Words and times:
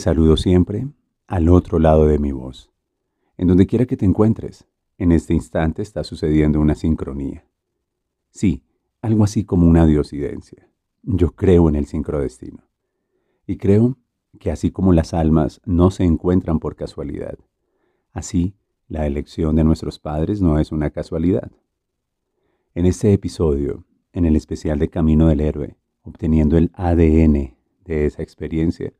Saludo 0.00 0.36
siempre 0.36 0.88
al 1.28 1.48
otro 1.48 1.78
lado 1.78 2.06
de 2.06 2.18
mi 2.18 2.32
voz. 2.32 2.72
En 3.36 3.46
donde 3.46 3.68
quiera 3.68 3.86
que 3.86 3.96
te 3.96 4.04
encuentres, 4.04 4.66
en 4.98 5.12
este 5.12 5.32
instante 5.32 5.80
está 5.80 6.02
sucediendo 6.02 6.60
una 6.60 6.74
sincronía. 6.74 7.46
Sí, 8.30 8.64
algo 9.00 9.24
así 9.24 9.44
como 9.44 9.68
una 9.68 9.86
diosidencia. 9.86 10.68
Yo 11.02 11.30
creo 11.36 11.68
en 11.68 11.76
el 11.76 11.86
sincrodestino. 11.86 12.64
Y 13.46 13.56
creo 13.56 13.96
que 14.38 14.50
así 14.50 14.70
como 14.70 14.92
las 14.92 15.14
almas 15.14 15.60
no 15.64 15.90
se 15.90 16.04
encuentran 16.04 16.58
por 16.58 16.76
casualidad, 16.76 17.38
así 18.12 18.56
la 18.88 19.06
elección 19.06 19.56
de 19.56 19.64
nuestros 19.64 19.98
padres 19.98 20.40
no 20.42 20.58
es 20.58 20.72
una 20.72 20.90
casualidad. 20.90 21.50
En 22.74 22.86
este 22.86 23.12
episodio, 23.12 23.84
en 24.12 24.24
el 24.26 24.36
especial 24.36 24.78
de 24.78 24.90
Camino 24.90 25.28
del 25.28 25.40
Héroe, 25.40 25.76
obteniendo 26.02 26.56
el 26.56 26.70
ADN 26.74 27.56
de 27.84 28.06
esa 28.06 28.22
experiencia, 28.22 28.92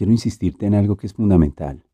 quiero 0.00 0.12
insistirte 0.12 0.64
en 0.64 0.72
algo 0.72 0.96
que 0.96 1.06
es 1.06 1.12
fundamental. 1.12 1.84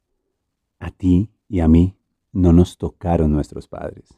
A 0.79 0.93
ti 0.93 1.29
y 1.49 1.59
a 1.59 1.67
mí 1.67 1.97
no 2.31 2.53
nos 2.53 2.79
tocaron 2.79 3.33
nuestros 3.33 3.67
padres. 3.67 4.17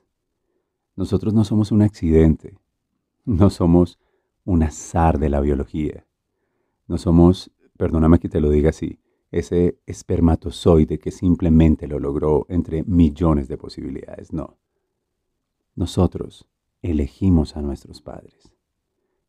Nosotros 0.95 1.33
no 1.33 1.42
somos 1.42 1.72
un 1.72 1.80
accidente, 1.80 2.58
no 3.25 3.48
somos 3.48 3.98
un 4.45 4.62
azar 4.62 5.19
de 5.19 5.30
la 5.30 5.41
biología, 5.41 6.06
no 6.86 6.98
somos, 6.98 7.50
perdóname 7.78 8.19
que 8.19 8.28
te 8.28 8.42
lo 8.42 8.50
diga 8.50 8.69
así, 8.69 8.98
ese 9.30 9.78
espermatozoide 9.86 10.98
que 10.98 11.11
simplemente 11.11 11.89
lo 11.89 11.98
logró 11.98 12.45
entre 12.50 12.83
millones 12.83 13.48
de 13.48 13.56
posibilidades, 13.56 14.34
no. 14.34 14.58
Nosotros 15.75 16.47
elegimos 16.83 17.56
a 17.56 17.62
nuestros 17.62 18.02
padres 18.02 18.52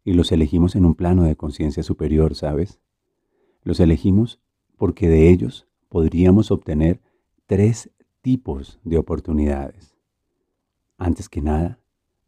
y 0.04 0.12
los 0.12 0.34
elegimos 0.34 0.76
en 0.76 0.84
un 0.84 0.96
plano 0.96 1.23
de 1.23 1.38
conciencia 1.38 1.82
superior, 1.82 2.36
¿sabes? 2.36 2.82
Los 3.64 3.80
elegimos 3.80 4.42
porque 4.80 5.10
de 5.10 5.30
ellos 5.30 5.68
podríamos 5.90 6.52
obtener 6.52 7.02
tres 7.48 7.92
tipos 8.22 8.80
de 8.86 8.98
oportunidades. 8.98 9.94
Antes 10.98 11.28
que 11.28 11.42
nada, 11.42 11.80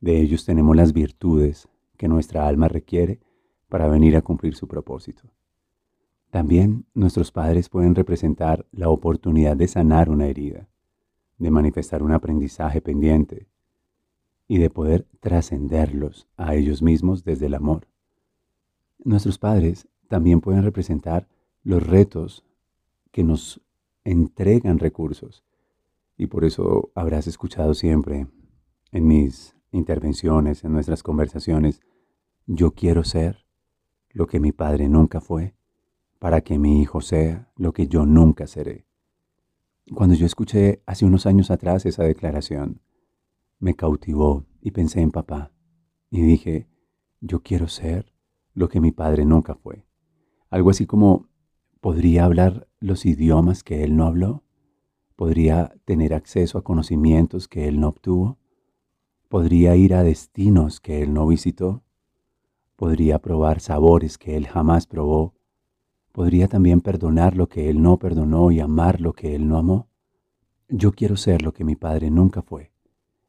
de 0.02 0.20
ellos 0.20 0.44
tenemos 0.44 0.76
las 0.76 0.92
virtudes 0.92 1.70
que 1.96 2.10
nuestra 2.10 2.46
alma 2.46 2.68
requiere 2.68 3.22
para 3.70 3.88
venir 3.88 4.18
a 4.18 4.22
cumplir 4.22 4.54
su 4.54 4.68
propósito. 4.68 5.24
También 6.30 6.86
nuestros 6.94 7.32
padres 7.32 7.70
pueden 7.70 7.96
representar 7.96 8.66
la 8.74 8.90
oportunidad 8.90 9.56
de 9.56 9.70
sanar 9.70 10.10
una 10.10 10.28
herida, 10.28 10.68
de 11.38 11.52
manifestar 11.52 12.04
un 12.04 12.12
aprendizaje 12.12 12.82
pendiente 12.82 13.48
y 14.50 14.58
de 14.58 14.70
poder 14.70 15.08
trascenderlos 15.22 16.28
a 16.36 16.54
ellos 16.56 16.82
mismos 16.82 17.24
desde 17.24 17.46
el 17.46 17.54
amor. 17.54 17.88
Nuestros 19.02 19.38
padres 19.38 19.88
también 20.10 20.42
pueden 20.42 20.64
representar 20.64 21.30
los 21.64 21.86
retos 21.86 22.46
que 23.12 23.24
nos 23.24 23.62
entregan 24.04 24.80
recursos. 24.80 25.44
Y 26.18 26.28
por 26.28 26.46
eso 26.46 26.92
habrás 26.96 27.28
escuchado 27.28 27.74
siempre 27.74 28.28
en 28.92 29.08
mis 29.08 29.56
intervenciones, 29.72 30.64
en 30.64 30.74
nuestras 30.74 31.04
conversaciones, 31.04 31.82
yo 32.46 32.72
quiero 32.72 33.04
ser 33.04 33.46
lo 34.10 34.28
que 34.28 34.40
mi 34.40 34.52
padre 34.52 34.90
nunca 34.90 35.22
fue, 35.22 35.56
para 36.20 36.42
que 36.42 36.60
mi 36.60 36.82
hijo 36.82 37.02
sea 37.02 37.52
lo 37.56 37.74
que 37.74 37.88
yo 37.88 38.06
nunca 38.06 38.48
seré. 38.48 38.86
Cuando 39.96 40.16
yo 40.16 40.26
escuché 40.26 40.84
hace 40.86 41.06
unos 41.06 41.26
años 41.26 41.50
atrás 41.50 41.86
esa 41.86 42.04
declaración, 42.04 42.82
me 43.60 43.76
cautivó 43.76 44.46
y 44.62 44.72
pensé 44.72 45.02
en 45.02 45.12
papá 45.12 45.52
y 46.10 46.22
dije, 46.22 46.68
yo 47.22 47.42
quiero 47.42 47.68
ser 47.68 48.14
lo 48.54 48.68
que 48.70 48.82
mi 48.82 48.92
padre 48.92 49.26
nunca 49.26 49.56
fue. 49.56 49.86
Algo 50.50 50.70
así 50.70 50.86
como 50.86 51.30
¿Podría 51.82 52.26
hablar 52.26 52.68
los 52.80 53.08
idiomas 53.08 53.64
que 53.64 53.84
él 53.84 53.96
no 53.96 54.06
habló? 54.06 54.44
¿Podría 55.16 55.74
tener 55.84 56.14
acceso 56.14 56.60
a 56.60 56.64
conocimientos 56.64 57.48
que 57.48 57.68
él 57.68 57.80
no 57.80 57.88
obtuvo? 57.88 58.38
¿Podría 59.30 59.76
ir 59.76 59.96
a 59.96 60.04
destinos 60.04 60.80
que 60.80 61.02
él 61.02 61.12
no 61.12 61.26
visitó? 61.26 61.82
¿Podría 62.76 63.18
probar 63.18 63.62
sabores 63.62 64.20
que 64.20 64.38
él 64.38 64.46
jamás 64.46 64.86
probó? 64.86 65.34
¿Podría 66.12 66.48
también 66.48 66.82
perdonar 66.82 67.36
lo 67.36 67.50
que 67.50 67.68
él 67.72 67.82
no 67.82 67.98
perdonó 67.98 68.52
y 68.52 68.60
amar 68.60 69.02
lo 69.02 69.14
que 69.14 69.34
él 69.34 69.48
no 69.48 69.58
amó? 69.58 69.88
Yo 70.70 70.92
quiero 70.92 71.18
ser 71.18 71.42
lo 71.42 71.52
que 71.52 71.64
mi 71.64 71.76
padre 71.76 72.12
nunca 72.12 72.44
fue, 72.44 72.72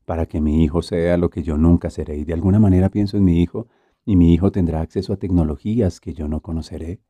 para 0.05 0.27
que 0.27 0.43
mi 0.43 0.63
hijo 0.63 0.83
sea 0.83 1.17
lo 1.17 1.31
que 1.31 1.43
yo 1.43 1.57
nunca 1.57 1.89
seré. 1.89 2.19
Y 2.19 2.25
de 2.25 2.35
alguna 2.35 2.59
manera 2.59 2.91
pienso 2.91 3.17
en 3.17 3.25
mi 3.25 3.41
hijo, 3.41 3.69
y 4.05 4.17
mi 4.17 4.35
hijo 4.35 4.53
tendrá 4.53 4.83
acceso 4.83 5.15
a 5.15 5.17
tecnologías 5.17 6.01
que 6.01 6.13
yo 6.13 6.29
no 6.29 6.41
conoceré 6.41 7.01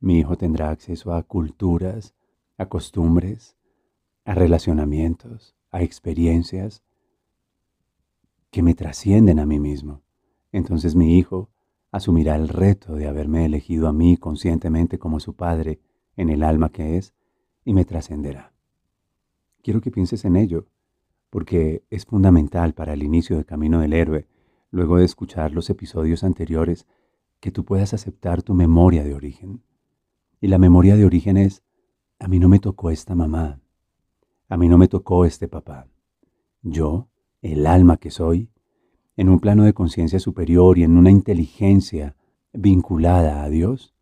mi 0.00 0.18
hijo 0.18 0.36
tendrá 0.36 0.70
acceso 0.70 1.12
a 1.12 1.22
culturas, 1.22 2.14
a 2.56 2.66
costumbres, 2.66 3.56
a 4.24 4.34
relacionamientos, 4.34 5.54
a 5.70 5.82
experiencias 5.82 6.82
que 8.50 8.62
me 8.62 8.74
trascienden 8.74 9.38
a 9.38 9.46
mí 9.46 9.60
mismo. 9.60 10.02
Entonces 10.52 10.94
mi 10.94 11.18
hijo 11.18 11.50
asumirá 11.92 12.36
el 12.36 12.48
reto 12.48 12.94
de 12.94 13.06
haberme 13.06 13.44
elegido 13.44 13.88
a 13.88 13.92
mí 13.92 14.16
conscientemente 14.16 14.98
como 14.98 15.20
su 15.20 15.34
padre 15.34 15.80
en 16.16 16.28
el 16.30 16.42
alma 16.42 16.70
que 16.70 16.96
es 16.96 17.14
y 17.64 17.74
me 17.74 17.84
trascenderá. 17.84 18.52
Quiero 19.62 19.80
que 19.80 19.90
pienses 19.90 20.24
en 20.24 20.36
ello, 20.36 20.66
porque 21.28 21.84
es 21.90 22.06
fundamental 22.06 22.74
para 22.74 22.94
el 22.94 23.02
inicio 23.02 23.36
del 23.36 23.46
camino 23.46 23.80
del 23.80 23.92
héroe, 23.92 24.26
luego 24.70 24.96
de 24.96 25.04
escuchar 25.04 25.52
los 25.52 25.70
episodios 25.70 26.24
anteriores, 26.24 26.86
que 27.40 27.50
tú 27.50 27.64
puedas 27.64 27.94
aceptar 27.94 28.42
tu 28.42 28.54
memoria 28.54 29.04
de 29.04 29.14
origen. 29.14 29.62
Y 30.40 30.48
la 30.48 30.58
memoria 30.58 30.96
de 30.96 31.04
origen 31.04 31.36
es, 31.36 31.62
a 32.18 32.28
mí 32.28 32.38
no 32.38 32.48
me 32.48 32.58
tocó 32.58 32.90
esta 32.90 33.14
mamá, 33.14 33.60
a 34.48 34.56
mí 34.56 34.68
no 34.68 34.78
me 34.78 34.88
tocó 34.88 35.24
este 35.24 35.48
papá. 35.48 35.86
Yo, 36.62 37.08
el 37.42 37.66
alma 37.66 37.96
que 37.96 38.10
soy, 38.10 38.50
en 39.16 39.28
un 39.28 39.40
plano 39.40 39.64
de 39.64 39.74
conciencia 39.74 40.18
superior 40.18 40.78
y 40.78 40.84
en 40.84 40.96
una 40.96 41.10
inteligencia 41.10 42.16
vinculada 42.52 43.44
a 43.44 43.48
Dios, 43.50 43.94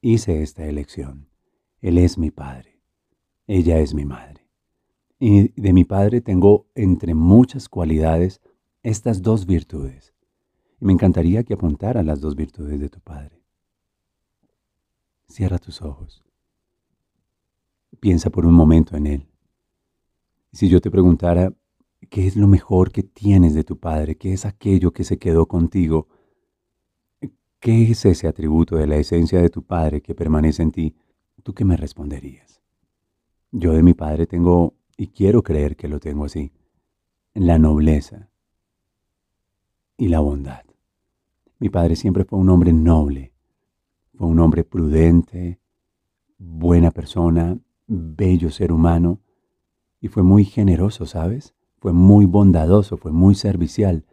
hice 0.00 0.42
esta 0.42 0.66
elección. 0.66 1.28
Él 1.80 1.98
es 1.98 2.18
mi 2.18 2.30
padre, 2.30 2.80
ella 3.46 3.78
es 3.78 3.94
mi 3.94 4.04
madre. 4.04 4.48
Y 5.18 5.48
de 5.60 5.72
mi 5.72 5.84
padre 5.84 6.20
tengo 6.20 6.66
entre 6.74 7.14
muchas 7.14 7.68
cualidades 7.68 8.40
estas 8.82 9.22
dos 9.22 9.46
virtudes. 9.46 10.12
Y 10.80 10.84
me 10.84 10.92
encantaría 10.92 11.44
que 11.44 11.54
apuntara 11.54 12.02
las 12.02 12.20
dos 12.20 12.34
virtudes 12.34 12.80
de 12.80 12.88
tu 12.88 13.00
padre. 13.00 13.43
Cierra 15.28 15.58
tus 15.58 15.82
ojos. 15.82 16.24
Piensa 18.00 18.30
por 18.30 18.46
un 18.46 18.54
momento 18.54 18.96
en 18.96 19.06
Él. 19.06 19.28
Si 20.52 20.68
yo 20.68 20.80
te 20.80 20.90
preguntara, 20.90 21.52
¿qué 22.10 22.26
es 22.26 22.36
lo 22.36 22.46
mejor 22.46 22.92
que 22.92 23.02
tienes 23.02 23.54
de 23.54 23.64
tu 23.64 23.78
Padre? 23.78 24.16
¿Qué 24.16 24.32
es 24.32 24.44
aquello 24.44 24.92
que 24.92 25.04
se 25.04 25.18
quedó 25.18 25.46
contigo? 25.46 26.08
¿Qué 27.58 27.90
es 27.90 28.04
ese 28.04 28.28
atributo 28.28 28.76
de 28.76 28.86
la 28.86 28.96
esencia 28.96 29.40
de 29.40 29.48
tu 29.48 29.62
Padre 29.62 30.02
que 30.02 30.14
permanece 30.14 30.62
en 30.62 30.70
ti? 30.70 30.96
¿Tú 31.42 31.54
qué 31.54 31.64
me 31.64 31.76
responderías? 31.76 32.62
Yo 33.50 33.72
de 33.72 33.82
mi 33.82 33.94
Padre 33.94 34.26
tengo, 34.26 34.74
y 34.96 35.08
quiero 35.08 35.42
creer 35.42 35.76
que 35.76 35.88
lo 35.88 35.98
tengo 35.98 36.24
así, 36.24 36.52
la 37.34 37.58
nobleza 37.58 38.30
y 39.96 40.08
la 40.08 40.20
bondad. 40.20 40.64
Mi 41.58 41.68
Padre 41.68 41.96
siempre 41.96 42.24
fue 42.24 42.38
un 42.38 42.48
hombre 42.48 42.72
noble, 42.72 43.33
fue 44.16 44.28
un 44.28 44.38
hombre 44.38 44.64
prudente, 44.64 45.60
buena 46.38 46.90
persona, 46.90 47.58
bello 47.86 48.50
ser 48.50 48.72
humano 48.72 49.20
y 50.00 50.08
fue 50.08 50.22
muy 50.22 50.44
generoso, 50.44 51.06
¿sabes? 51.06 51.54
Fue 51.78 51.92
muy 51.92 52.26
bondadoso, 52.26 52.96
fue 52.96 53.12
muy 53.12 53.34
servicial. 53.34 54.04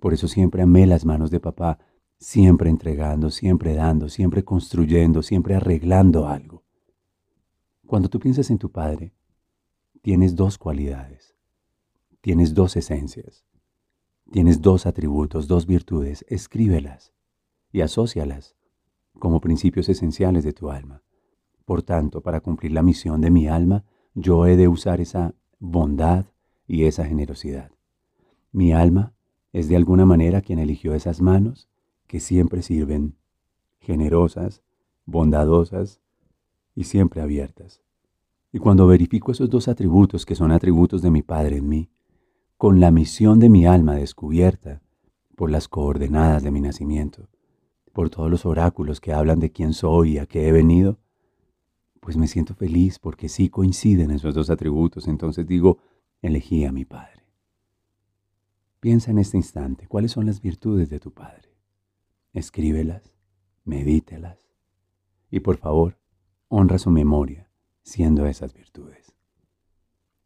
Por 0.00 0.14
eso 0.14 0.28
siempre 0.28 0.62
amé 0.62 0.86
las 0.86 1.04
manos 1.04 1.30
de 1.30 1.40
papá, 1.40 1.78
siempre 2.18 2.70
entregando, 2.70 3.30
siempre 3.30 3.74
dando, 3.74 4.08
siempre 4.08 4.44
construyendo, 4.44 5.22
siempre 5.22 5.54
arreglando 5.54 6.28
algo. 6.28 6.62
Cuando 7.86 8.08
tú 8.08 8.18
piensas 8.18 8.50
en 8.50 8.58
tu 8.58 8.70
Padre, 8.70 9.12
tienes 10.02 10.34
dos 10.36 10.56
cualidades, 10.56 11.34
tienes 12.20 12.54
dos 12.54 12.76
esencias, 12.76 13.44
tienes 14.30 14.62
dos 14.62 14.86
atributos, 14.86 15.48
dos 15.48 15.66
virtudes, 15.66 16.24
escríbelas 16.28 17.12
y 17.72 17.80
asócialas 17.80 18.56
como 19.18 19.40
principios 19.40 19.88
esenciales 19.88 20.44
de 20.44 20.52
tu 20.52 20.70
alma. 20.70 21.02
Por 21.64 21.82
tanto, 21.82 22.20
para 22.20 22.40
cumplir 22.40 22.72
la 22.72 22.82
misión 22.82 23.20
de 23.20 23.30
mi 23.30 23.48
alma, 23.48 23.84
yo 24.14 24.46
he 24.46 24.56
de 24.56 24.68
usar 24.68 25.00
esa 25.00 25.34
bondad 25.58 26.26
y 26.66 26.84
esa 26.84 27.04
generosidad. 27.04 27.70
Mi 28.50 28.72
alma 28.72 29.14
es 29.52 29.68
de 29.68 29.76
alguna 29.76 30.06
manera 30.06 30.40
quien 30.40 30.58
eligió 30.58 30.94
esas 30.94 31.20
manos 31.20 31.68
que 32.06 32.20
siempre 32.20 32.62
sirven, 32.62 33.16
generosas, 33.80 34.62
bondadosas 35.06 36.00
y 36.74 36.84
siempre 36.84 37.20
abiertas. 37.20 37.82
Y 38.52 38.58
cuando 38.58 38.86
verifico 38.86 39.32
esos 39.32 39.48
dos 39.48 39.68
atributos 39.68 40.26
que 40.26 40.34
son 40.34 40.52
atributos 40.52 41.00
de 41.00 41.10
mi 41.10 41.22
Padre 41.22 41.56
en 41.56 41.68
mí, 41.68 41.90
con 42.58 42.80
la 42.80 42.90
misión 42.90 43.38
de 43.40 43.48
mi 43.48 43.66
alma 43.66 43.94
descubierta 43.96 44.82
por 45.36 45.50
las 45.50 45.68
coordenadas 45.68 46.42
de 46.42 46.50
mi 46.50 46.60
nacimiento, 46.60 47.28
por 47.92 48.10
todos 48.10 48.30
los 48.30 48.46
oráculos 48.46 49.00
que 49.00 49.12
hablan 49.12 49.38
de 49.38 49.50
quién 49.50 49.72
soy 49.72 50.12
y 50.12 50.18
a 50.18 50.26
qué 50.26 50.48
he 50.48 50.52
venido, 50.52 50.98
pues 52.00 52.16
me 52.16 52.26
siento 52.26 52.54
feliz 52.54 52.98
porque 52.98 53.28
sí 53.28 53.48
coinciden 53.48 54.10
esos 54.10 54.34
dos 54.34 54.50
atributos. 54.50 55.06
Entonces 55.06 55.46
digo, 55.46 55.78
elegí 56.20 56.64
a 56.64 56.72
mi 56.72 56.84
Padre. 56.84 57.22
Piensa 58.80 59.12
en 59.12 59.18
este 59.18 59.36
instante, 59.36 59.86
¿cuáles 59.86 60.10
son 60.10 60.26
las 60.26 60.40
virtudes 60.40 60.90
de 60.90 60.98
tu 60.98 61.12
Padre? 61.12 61.54
Escríbelas, 62.32 63.14
medítelas 63.64 64.48
y 65.30 65.40
por 65.40 65.56
favor, 65.56 65.98
honra 66.48 66.78
su 66.78 66.90
memoria 66.90 67.48
siendo 67.82 68.26
esas 68.26 68.52
virtudes. 68.54 69.14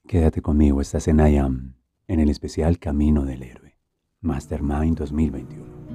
Quédate 0.07 0.41
conmigo, 0.41 0.81
estás 0.81 1.09
en 1.09 1.21
en 1.21 2.21
el 2.21 2.31
especial 2.31 2.79
Camino 2.79 3.25
del 3.25 3.43
Héroe, 3.43 3.77
Mastermind 4.21 4.97
2021. 4.97 5.86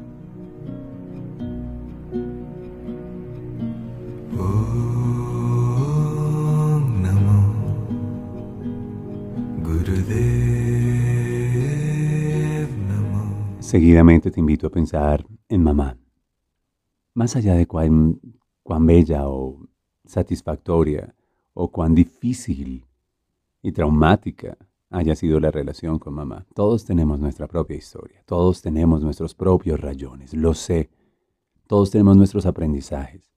Seguidamente 13.72 14.32
te 14.32 14.42
invito 14.42 14.68
a 14.68 14.70
pensar 14.70 15.26
en 15.48 15.64
mamá. 15.64 15.98
Más 17.14 17.38
allá 17.38 17.56
de 17.56 17.68
cuán, 17.68 18.20
bella 18.66 19.30
o 19.30 19.66
satisfactoria 20.04 21.16
o 21.54 21.72
cuán 21.72 21.96
difícil 21.96 22.86
y 23.62 23.72
traumática 23.72 24.58
haya 24.90 25.16
sido 25.16 25.40
la 25.40 25.52
relación 25.52 26.00
con 26.00 26.16
mamá. 26.16 26.46
Todos 26.54 26.84
tenemos 26.84 27.22
nuestra 27.22 27.48
propia 27.48 27.78
historia, 27.78 28.22
todos 28.26 28.62
tenemos 28.62 29.04
nuestros 29.04 29.36
propios 29.36 29.80
rayones, 29.80 30.34
lo 30.34 30.54
sé. 30.54 30.90
Todos 31.66 31.92
tenemos 31.92 32.18
nuestros 32.18 32.46
aprendizajes. 32.46 33.32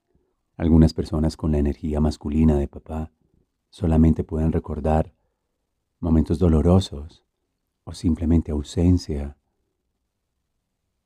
Algunas 0.56 0.94
personas 0.94 1.36
con 1.36 1.52
la 1.52 1.58
energía 1.58 2.00
masculina 2.00 2.56
de 2.56 2.66
papá 2.66 3.12
solamente 3.70 4.24
pueden 4.24 4.50
recordar 4.50 5.14
momentos 6.00 6.40
dolorosos 6.40 7.24
o 7.84 7.94
simplemente 7.94 8.50
ausencia 8.50 9.36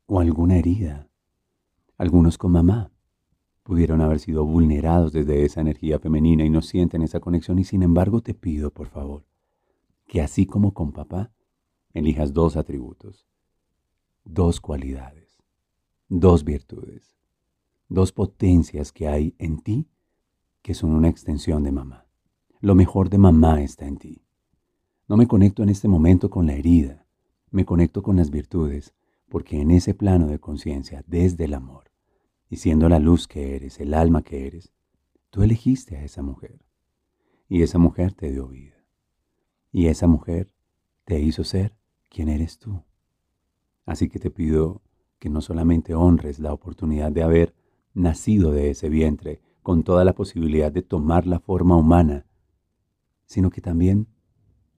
o 0.09 0.19
alguna 0.19 0.57
herida. 0.57 1.07
Algunos 1.95 2.39
con 2.39 2.51
mamá 2.51 2.91
pudieron 3.61 4.01
haber 4.01 4.19
sido 4.19 4.43
vulnerados 4.43 5.13
desde 5.13 5.45
esa 5.45 5.61
energía 5.61 5.99
femenina 5.99 6.43
y 6.43 6.49
no 6.49 6.63
sienten 6.63 7.03
esa 7.03 7.19
conexión 7.19 7.59
y 7.59 7.63
sin 7.63 7.83
embargo 7.83 8.21
te 8.21 8.33
pido, 8.33 8.71
por 8.71 8.87
favor, 8.87 9.23
que 10.07 10.21
así 10.21 10.47
como 10.47 10.73
con 10.73 10.93
papá, 10.93 11.31
elijas 11.93 12.33
dos 12.33 12.57
atributos, 12.57 13.27
dos 14.25 14.59
cualidades, 14.59 15.37
dos 16.07 16.43
virtudes, 16.43 17.15
dos 17.87 18.11
potencias 18.11 18.91
que 18.91 19.07
hay 19.07 19.35
en 19.37 19.59
ti 19.59 19.87
que 20.63 20.73
son 20.73 20.89
una 20.89 21.09
extensión 21.09 21.63
de 21.63 21.71
mamá. 21.71 22.07
Lo 22.61 22.73
mejor 22.73 23.11
de 23.11 23.19
mamá 23.19 23.61
está 23.61 23.85
en 23.85 23.97
ti. 23.97 24.23
No 25.07 25.17
me 25.17 25.27
conecto 25.27 25.61
en 25.61 25.69
este 25.69 25.87
momento 25.87 26.31
con 26.31 26.47
la 26.47 26.53
herida, 26.53 27.05
me 27.51 27.63
conecto 27.63 28.01
con 28.01 28.17
las 28.17 28.31
virtudes, 28.31 28.95
porque 29.29 29.61
en 29.61 29.71
ese 29.71 29.93
plano 29.93 30.27
de 30.27 30.39
conciencia, 30.39 31.03
desde 31.07 31.45
el 31.45 31.53
amor, 31.53 31.91
y 32.49 32.57
siendo 32.57 32.89
la 32.89 32.99
luz 32.99 33.27
que 33.27 33.55
eres, 33.55 33.79
el 33.79 33.93
alma 33.93 34.23
que 34.23 34.47
eres, 34.47 34.73
tú 35.29 35.43
elegiste 35.43 35.97
a 35.97 36.03
esa 36.03 36.21
mujer. 36.23 36.65
Y 37.47 37.61
esa 37.61 37.77
mujer 37.77 38.13
te 38.13 38.31
dio 38.31 38.47
vida. 38.47 38.83
Y 39.71 39.87
esa 39.87 40.07
mujer 40.07 40.53
te 41.05 41.19
hizo 41.19 41.43
ser 41.43 41.75
quien 42.09 42.27
eres 42.27 42.57
tú. 42.57 42.83
Así 43.85 44.09
que 44.09 44.19
te 44.19 44.31
pido 44.31 44.81
que 45.19 45.29
no 45.29 45.41
solamente 45.41 45.93
honres 45.93 46.39
la 46.39 46.53
oportunidad 46.53 47.11
de 47.11 47.23
haber 47.23 47.55
nacido 47.93 48.51
de 48.51 48.71
ese 48.71 48.89
vientre 48.89 49.41
con 49.61 49.83
toda 49.83 50.03
la 50.03 50.13
posibilidad 50.13 50.71
de 50.71 50.81
tomar 50.81 51.27
la 51.27 51.39
forma 51.39 51.75
humana, 51.75 52.25
sino 53.25 53.49
que 53.49 53.61
también 53.61 54.07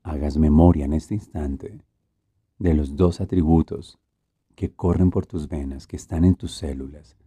hagas 0.04 0.38
memoria 0.38 0.86
en 0.86 0.94
este 0.94 1.14
instante 1.14 1.82
de 2.58 2.74
los 2.74 2.96
dos 2.96 3.22
atributos 3.22 4.00
que 4.62 4.76
corren 4.76 5.10
por 5.10 5.26
tus 5.26 5.48
venas, 5.48 5.88
que 5.88 5.96
están 5.96 6.24
en 6.24 6.36
tus 6.36 6.52
células, 6.52 7.18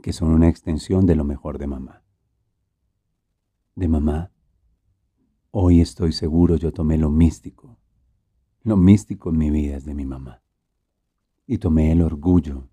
que 0.00 0.14
son 0.14 0.30
una 0.30 0.48
extensión 0.48 1.04
de 1.04 1.16
lo 1.16 1.22
mejor 1.22 1.58
de 1.58 1.66
mamá. 1.66 2.02
De 3.74 3.88
mamá, 3.88 4.32
hoy 5.50 5.82
estoy 5.82 6.12
seguro 6.12 6.56
yo 6.56 6.72
tomé 6.72 6.96
lo 6.96 7.10
místico. 7.10 7.76
Lo 8.62 8.78
místico 8.78 9.28
en 9.28 9.36
mi 9.36 9.50
vida 9.50 9.76
es 9.76 9.84
de 9.84 9.94
mi 9.94 10.06
mamá. 10.06 10.40
Y 11.46 11.58
tomé 11.58 11.92
el 11.92 12.00
orgullo, 12.00 12.70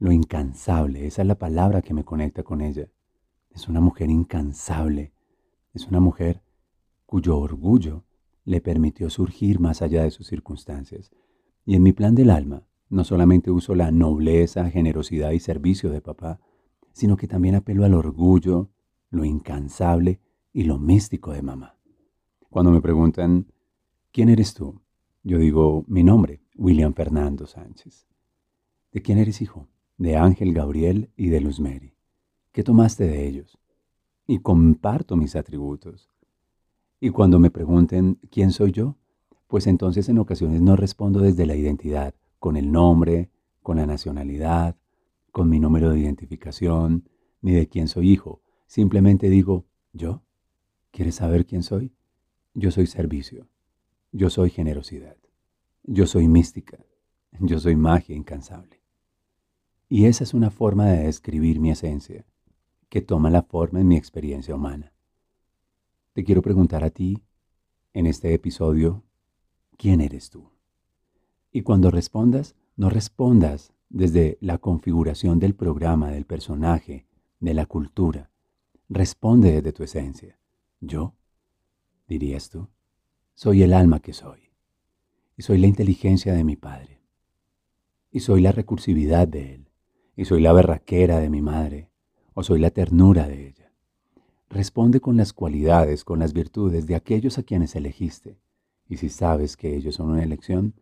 lo 0.00 0.10
incansable, 0.10 1.06
esa 1.06 1.22
es 1.22 1.28
la 1.28 1.38
palabra 1.38 1.82
que 1.82 1.94
me 1.94 2.04
conecta 2.04 2.42
con 2.42 2.60
ella. 2.60 2.88
Es 3.50 3.68
una 3.68 3.80
mujer 3.80 4.10
incansable, 4.10 5.12
es 5.72 5.86
una 5.86 6.00
mujer 6.00 6.42
cuyo 7.06 7.38
orgullo 7.38 8.02
le 8.44 8.60
permitió 8.60 9.08
surgir 9.08 9.60
más 9.60 9.82
allá 9.82 10.02
de 10.02 10.10
sus 10.10 10.26
circunstancias. 10.26 11.12
Y 11.64 11.76
en 11.76 11.84
mi 11.84 11.92
plan 11.92 12.16
del 12.16 12.30
alma, 12.30 12.66
no 12.90 13.04
solamente 13.04 13.50
uso 13.50 13.74
la 13.74 13.90
nobleza, 13.90 14.68
generosidad 14.68 15.30
y 15.30 15.40
servicio 15.40 15.90
de 15.90 16.00
papá, 16.00 16.40
sino 16.92 17.16
que 17.16 17.28
también 17.28 17.54
apelo 17.54 17.84
al 17.84 17.94
orgullo, 17.94 18.68
lo 19.10 19.24
incansable 19.24 20.20
y 20.52 20.64
lo 20.64 20.78
místico 20.78 21.32
de 21.32 21.42
mamá. 21.42 21.76
Cuando 22.50 22.72
me 22.72 22.82
preguntan, 22.82 23.46
¿quién 24.12 24.28
eres 24.28 24.54
tú? 24.54 24.80
Yo 25.22 25.38
digo, 25.38 25.84
mi 25.86 26.02
nombre, 26.02 26.42
William 26.56 26.92
Fernando 26.92 27.46
Sánchez. 27.46 28.08
¿De 28.92 29.02
quién 29.02 29.18
eres 29.18 29.40
hijo? 29.40 29.68
De 29.96 30.16
Ángel 30.16 30.52
Gabriel 30.52 31.10
y 31.16 31.28
de 31.28 31.40
Luz 31.40 31.60
Mary. 31.60 31.94
¿Qué 32.50 32.64
tomaste 32.64 33.04
de 33.04 33.28
ellos? 33.28 33.58
Y 34.26 34.40
comparto 34.40 35.16
mis 35.16 35.36
atributos. 35.36 36.10
Y 36.98 37.10
cuando 37.10 37.38
me 37.38 37.50
pregunten, 37.50 38.18
¿quién 38.30 38.50
soy 38.50 38.72
yo? 38.72 38.96
Pues 39.46 39.68
entonces 39.68 40.08
en 40.08 40.18
ocasiones 40.18 40.60
no 40.60 40.74
respondo 40.74 41.20
desde 41.20 41.46
la 41.46 41.54
identidad, 41.54 42.14
con 42.40 42.56
el 42.56 42.72
nombre, 42.72 43.30
con 43.62 43.76
la 43.76 43.86
nacionalidad, 43.86 44.76
con 45.30 45.48
mi 45.48 45.60
número 45.60 45.90
de 45.90 46.00
identificación, 46.00 47.08
ni 47.40 47.52
de 47.52 47.68
quién 47.68 47.86
soy 47.86 48.10
hijo. 48.10 48.42
Simplemente 48.66 49.30
digo, 49.30 49.66
yo. 49.92 50.22
¿Quieres 50.90 51.16
saber 51.16 51.46
quién 51.46 51.62
soy? 51.62 51.92
Yo 52.54 52.72
soy 52.72 52.88
servicio. 52.88 53.46
Yo 54.10 54.28
soy 54.28 54.50
generosidad. 54.50 55.16
Yo 55.84 56.06
soy 56.06 56.26
mística. 56.26 56.84
Yo 57.38 57.60
soy 57.60 57.76
magia 57.76 58.16
incansable. 58.16 58.82
Y 59.88 60.06
esa 60.06 60.24
es 60.24 60.34
una 60.34 60.50
forma 60.50 60.86
de 60.86 61.04
describir 61.04 61.60
mi 61.60 61.70
esencia, 61.70 62.24
que 62.88 63.00
toma 63.00 63.30
la 63.30 63.42
forma 63.42 63.80
en 63.80 63.88
mi 63.88 63.96
experiencia 63.96 64.54
humana. 64.54 64.92
Te 66.12 66.24
quiero 66.24 66.42
preguntar 66.42 66.82
a 66.84 66.90
ti, 66.90 67.22
en 67.92 68.06
este 68.06 68.32
episodio, 68.34 69.04
¿quién 69.76 70.00
eres 70.00 70.30
tú? 70.30 70.50
Y 71.52 71.62
cuando 71.62 71.90
respondas, 71.90 72.54
no 72.76 72.90
respondas 72.90 73.72
desde 73.88 74.38
la 74.40 74.58
configuración 74.58 75.38
del 75.38 75.54
programa, 75.54 76.10
del 76.10 76.24
personaje, 76.24 77.06
de 77.40 77.54
la 77.54 77.66
cultura. 77.66 78.30
Responde 78.88 79.52
desde 79.52 79.72
tu 79.72 79.82
esencia. 79.82 80.38
Yo, 80.80 81.14
dirías 82.08 82.50
tú, 82.50 82.68
soy 83.34 83.62
el 83.62 83.72
alma 83.72 84.00
que 84.00 84.12
soy. 84.12 84.40
Y 85.36 85.42
soy 85.42 85.58
la 85.58 85.66
inteligencia 85.66 86.34
de 86.34 86.44
mi 86.44 86.56
Padre. 86.56 87.00
Y 88.12 88.20
soy 88.20 88.42
la 88.42 88.52
recursividad 88.52 89.26
de 89.26 89.54
Él. 89.54 89.70
Y 90.16 90.26
soy 90.26 90.42
la 90.42 90.52
berraquera 90.52 91.18
de 91.18 91.30
mi 91.30 91.40
madre. 91.40 91.88
O 92.34 92.42
soy 92.42 92.60
la 92.60 92.70
ternura 92.70 93.26
de 93.26 93.48
ella. 93.48 93.72
Responde 94.50 95.00
con 95.00 95.16
las 95.16 95.32
cualidades, 95.32 96.04
con 96.04 96.18
las 96.18 96.32
virtudes 96.32 96.86
de 96.86 96.94
aquellos 96.94 97.38
a 97.38 97.42
quienes 97.42 97.74
elegiste. 97.76 98.38
Y 98.88 98.98
si 98.98 99.08
sabes 99.08 99.56
que 99.56 99.76
ellos 99.76 99.94
son 99.94 100.10
una 100.10 100.22
elección, 100.22 100.74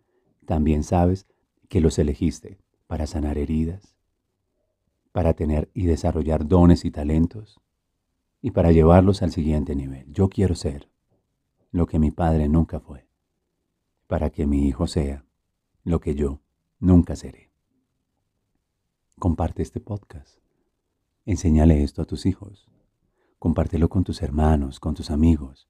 también 0.49 0.83
sabes 0.83 1.27
que 1.69 1.83
los 1.83 1.99
elegiste 1.99 2.59
para 2.87 3.07
sanar 3.07 3.37
heridas, 3.37 3.95
para 5.13 5.35
tener 5.35 5.71
y 5.75 5.85
desarrollar 5.85 6.49
dones 6.49 6.87
y 6.87 6.91
talentos, 6.91 7.61
y 8.41 8.53
para 8.53 8.73
llevarlos 8.73 9.21
al 9.21 9.31
siguiente 9.31 9.77
nivel. 9.77 10.11
Yo 10.11 10.31
quiero 10.31 10.55
ser 10.55 10.89
lo 11.71 11.85
que 11.85 11.99
mi 11.99 12.11
padre 12.11 12.49
nunca 12.49 12.81
fue, 12.81 13.07
para 14.07 14.31
que 14.31 14.47
mi 14.47 14.67
hijo 14.67 14.87
sea 14.87 15.27
lo 15.85 16.01
que 16.01 16.15
yo 16.15 16.41
nunca 16.79 17.15
seré. 17.15 17.51
Comparte 19.19 19.61
este 19.61 19.81
podcast. 19.81 20.39
Enséñale 21.27 21.83
esto 21.83 22.01
a 22.01 22.07
tus 22.07 22.25
hijos. 22.25 22.71
Compártelo 23.39 23.91
con 23.91 24.03
tus 24.03 24.23
hermanos, 24.23 24.81
con 24.81 24.95
tus 24.95 25.11
amigos. 25.11 25.69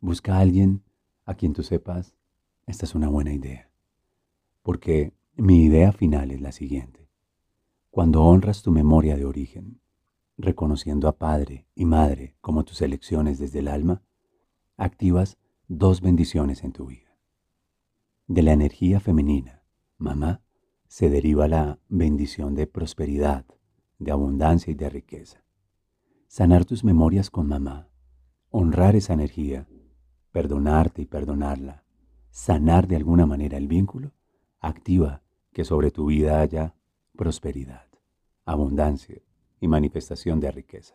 Busca 0.00 0.36
a 0.36 0.40
alguien 0.40 0.82
a 1.24 1.34
quien 1.34 1.54
tú 1.54 1.62
sepas, 1.62 2.14
esta 2.66 2.84
es 2.84 2.94
una 2.94 3.08
buena 3.08 3.32
idea. 3.32 3.71
Porque 4.62 5.12
mi 5.36 5.64
idea 5.64 5.92
final 5.92 6.30
es 6.30 6.40
la 6.40 6.52
siguiente. 6.52 7.08
Cuando 7.90 8.22
honras 8.22 8.62
tu 8.62 8.70
memoria 8.70 9.16
de 9.16 9.24
origen, 9.24 9.80
reconociendo 10.38 11.08
a 11.08 11.18
padre 11.18 11.66
y 11.74 11.84
madre 11.84 12.36
como 12.40 12.64
tus 12.64 12.80
elecciones 12.80 13.38
desde 13.38 13.58
el 13.58 13.68
alma, 13.68 14.02
activas 14.76 15.38
dos 15.68 16.00
bendiciones 16.00 16.64
en 16.64 16.72
tu 16.72 16.86
vida. 16.86 17.16
De 18.26 18.42
la 18.42 18.52
energía 18.52 19.00
femenina, 19.00 19.62
mamá, 19.98 20.42
se 20.86 21.10
deriva 21.10 21.48
la 21.48 21.78
bendición 21.88 22.54
de 22.54 22.66
prosperidad, 22.66 23.46
de 23.98 24.10
abundancia 24.10 24.70
y 24.70 24.74
de 24.74 24.90
riqueza. 24.90 25.42
Sanar 26.28 26.64
tus 26.64 26.84
memorias 26.84 27.30
con 27.30 27.46
mamá, 27.46 27.88
honrar 28.50 28.96
esa 28.96 29.14
energía, 29.14 29.68
perdonarte 30.32 31.02
y 31.02 31.06
perdonarla, 31.06 31.84
sanar 32.30 32.88
de 32.88 32.96
alguna 32.96 33.26
manera 33.26 33.58
el 33.58 33.68
vínculo, 33.68 34.12
activa 34.62 35.22
que 35.52 35.64
sobre 35.64 35.90
tu 35.90 36.06
vida 36.06 36.40
haya 36.40 36.74
prosperidad, 37.14 37.86
abundancia 38.46 39.20
y 39.60 39.68
manifestación 39.68 40.40
de 40.40 40.50
riqueza. 40.50 40.94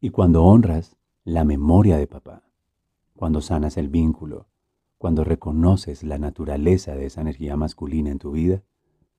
Y 0.00 0.10
cuando 0.10 0.44
honras 0.44 0.96
la 1.24 1.44
memoria 1.44 1.98
de 1.98 2.06
papá, 2.06 2.44
cuando 3.14 3.40
sanas 3.40 3.76
el 3.76 3.88
vínculo, 3.88 4.46
cuando 4.96 5.24
reconoces 5.24 6.02
la 6.02 6.18
naturaleza 6.18 6.94
de 6.94 7.06
esa 7.06 7.20
energía 7.20 7.56
masculina 7.56 8.10
en 8.10 8.18
tu 8.18 8.32
vida, 8.32 8.62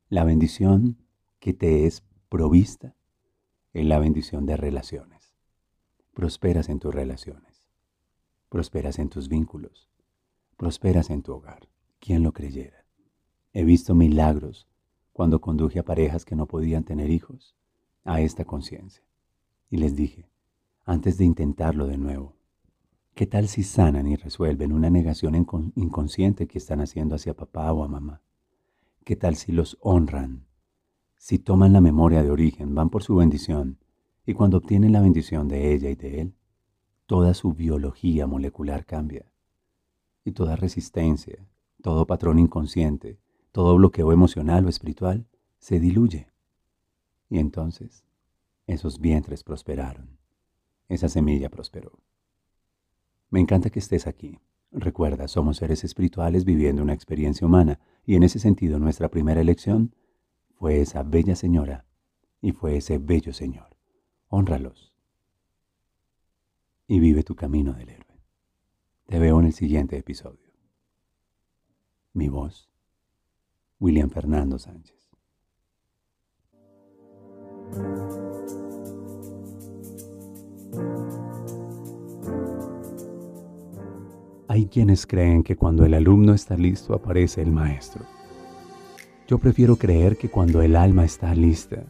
la 0.09 0.23
bendición 0.23 0.97
que 1.39 1.53
te 1.53 1.85
es 1.85 2.03
provista 2.29 2.95
es 3.73 3.85
la 3.85 3.99
bendición 3.99 4.45
de 4.45 4.57
relaciones. 4.57 5.35
Prosperas 6.13 6.69
en 6.69 6.79
tus 6.79 6.95
relaciones, 6.95 7.63
prosperas 8.49 8.97
en 8.97 9.09
tus 9.09 9.27
vínculos, 9.27 9.89
prosperas 10.55 11.09
en 11.09 11.21
tu 11.21 11.33
hogar. 11.33 11.67
¿Quién 11.99 12.23
lo 12.23 12.31
creyera? 12.31 12.86
He 13.59 13.63
visto 13.63 13.95
milagros 13.95 14.67
cuando 15.13 15.41
conduje 15.41 15.79
a 15.79 15.83
parejas 15.83 16.25
que 16.25 16.35
no 16.35 16.45
podían 16.45 16.83
tener 16.83 17.09
hijos 17.09 17.55
a 18.03 18.21
esta 18.21 18.45
conciencia. 18.45 19.03
Y 19.71 19.77
les 19.77 19.95
dije, 19.95 20.29
antes 20.85 21.17
de 21.17 21.25
intentarlo 21.25 21.87
de 21.87 21.97
nuevo, 21.97 22.35
¿qué 23.15 23.25
tal 23.25 23.47
si 23.47 23.63
sanan 23.63 24.05
y 24.05 24.15
resuelven 24.15 24.73
una 24.73 24.91
negación 24.91 25.33
inconsciente 25.73 26.45
que 26.45 26.59
están 26.59 26.81
haciendo 26.81 27.15
hacia 27.15 27.33
papá 27.33 27.73
o 27.73 27.83
a 27.83 27.87
mamá? 27.87 28.21
¿Qué 29.03 29.15
tal 29.15 29.35
si 29.35 29.51
los 29.51 29.79
honran? 29.81 30.45
Si 31.15 31.39
toman 31.39 31.73
la 31.73 31.81
memoria 31.81 32.21
de 32.21 32.29
origen, 32.29 32.75
van 32.75 32.91
por 32.91 33.01
su 33.01 33.15
bendición, 33.15 33.79
y 34.23 34.35
cuando 34.35 34.57
obtienen 34.57 34.91
la 34.91 35.01
bendición 35.01 35.47
de 35.47 35.73
ella 35.73 35.89
y 35.89 35.95
de 35.95 36.21
él, 36.21 36.35
toda 37.07 37.33
su 37.33 37.53
biología 37.53 38.27
molecular 38.27 38.85
cambia. 38.85 39.31
Y 40.23 40.33
toda 40.33 40.55
resistencia, 40.57 41.43
todo 41.81 42.05
patrón 42.05 42.37
inconsciente, 42.37 43.17
todo 43.57 43.75
bloqueo 43.75 44.11
emocional 44.11 44.67
o 44.67 44.69
espiritual 44.69 45.25
se 45.57 45.79
diluye. 45.79 46.27
Y 47.27 47.39
entonces 47.39 48.03
esos 48.67 48.99
vientres 48.99 49.43
prosperaron. 49.43 50.19
Esa 50.89 51.09
semilla 51.09 51.49
prosperó. 51.49 51.97
Me 53.31 53.39
encanta 53.39 53.71
que 53.71 53.79
estés 53.79 54.05
aquí. 54.05 54.39
Recuerda, 54.69 55.27
somos 55.27 55.57
seres 55.57 55.83
espirituales 55.83 56.45
viviendo 56.45 56.83
una 56.83 56.93
experiencia 56.93 57.47
humana 57.47 57.79
y 58.05 58.13
en 58.13 58.21
ese 58.21 58.37
sentido 58.37 58.77
nuestra 58.77 59.09
primera 59.09 59.41
elección 59.41 59.95
fue 60.53 60.79
esa 60.79 61.01
bella 61.01 61.35
señora 61.35 61.87
y 62.43 62.51
fue 62.51 62.77
ese 62.77 62.99
bello 62.99 63.33
señor. 63.33 63.75
Honralos 64.27 64.93
y 66.85 66.99
vive 66.99 67.23
tu 67.23 67.35
camino 67.35 67.73
del 67.73 67.89
héroe. 67.89 68.21
Te 69.07 69.17
veo 69.17 69.39
en 69.39 69.47
el 69.47 69.53
siguiente 69.53 69.97
episodio. 69.97 70.53
Mi 72.13 72.29
voz 72.29 72.69
William 73.79 74.09
Fernando 74.09 74.57
Sánchez. 74.57 74.95
Hay 84.47 84.65
quienes 84.67 85.05
creen 85.05 85.43
que 85.43 85.55
cuando 85.55 85.85
el 85.85 85.93
alumno 85.93 86.33
está 86.33 86.57
listo 86.57 86.95
aparece 86.95 87.41
el 87.41 87.51
maestro. 87.51 88.05
Yo 89.27 89.37
prefiero 89.37 89.75
creer 89.75 90.17
que 90.17 90.29
cuando 90.29 90.61
el 90.61 90.75
alma 90.75 91.05
está 91.05 91.35
lista, 91.35 91.83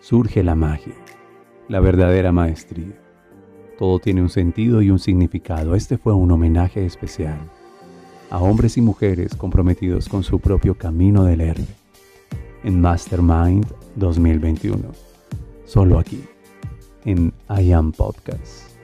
surge 0.00 0.42
la 0.42 0.54
magia, 0.54 0.94
la 1.68 1.80
verdadera 1.80 2.32
maestría. 2.32 2.98
Todo 3.76 3.98
tiene 3.98 4.22
un 4.22 4.30
sentido 4.30 4.80
y 4.80 4.90
un 4.90 4.98
significado. 4.98 5.74
Este 5.74 5.98
fue 5.98 6.14
un 6.14 6.30
homenaje 6.30 6.86
especial 6.86 7.38
a 8.30 8.38
hombres 8.38 8.76
y 8.76 8.80
mujeres 8.80 9.34
comprometidos 9.34 10.08
con 10.08 10.22
su 10.22 10.38
propio 10.38 10.76
camino 10.76 11.24
del 11.24 11.40
héroe. 11.40 11.66
En 12.64 12.80
Mastermind 12.80 13.66
2021. 13.96 14.82
Solo 15.64 15.98
aquí, 15.98 16.24
en 17.04 17.32
I 17.48 17.72
Am 17.72 17.92
Podcast. 17.92 18.75